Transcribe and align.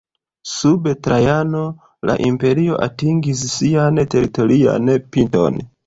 Sub 0.53 0.89
Trajano, 1.07 1.61
la 2.11 2.17
imperio 2.31 2.81
atingis 2.89 3.47
sian 3.55 4.05
teritorian 4.15 4.95
pinton. 5.15 5.67